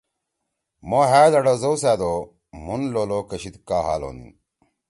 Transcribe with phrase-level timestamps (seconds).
[0.87, 2.13] مھو ہأ لَڑَزَو سیدو
[2.63, 4.31] مھون لولو کشید کا حال ہونین۔